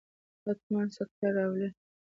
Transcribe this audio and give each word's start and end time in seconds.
حتما 0.43 0.81
سکته 0.97 1.27
راولي. 1.35 1.69